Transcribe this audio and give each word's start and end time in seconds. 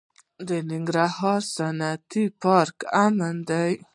د 0.47 0.49
ننګرهار 0.69 1.41
صنعتي 1.55 2.23
پارک 2.41 2.77
امن 3.03 3.35
دی؟ 3.49 3.71